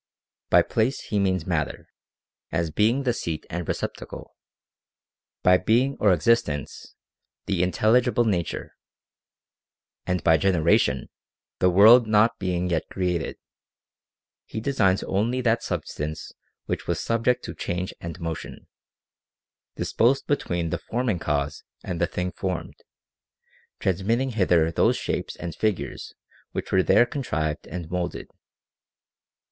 [0.27, 1.87] * By place he means matter,
[2.51, 4.35] as being the seat and receptacle;
[5.43, 6.95] by be ing or existence,
[7.45, 8.73] the intelligible nature;
[10.07, 11.09] and by genera tion,
[11.59, 13.37] the world not being yet created,
[14.47, 16.31] he designs only that substance
[16.65, 18.67] which was subject to change and motion,
[19.75, 22.77] dis posed between the forming cause and the thing formed,
[23.79, 26.11] transmitting hither those shapes and figures
[26.53, 28.25] which were there contrived and moulded.